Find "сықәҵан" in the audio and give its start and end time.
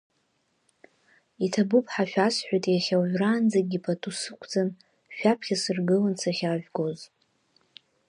4.21-4.69